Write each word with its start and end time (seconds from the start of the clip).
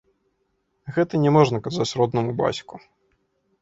Гэтага 0.95 1.23
няможна 1.27 1.63
казаць 1.71 1.91
роднаму 2.03 2.31
бацьку. 2.45 2.85